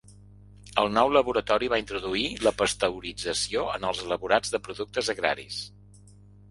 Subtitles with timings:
[0.83, 5.63] El nou laboratori va introduir la pasteurització en els elaborats de productes agraris.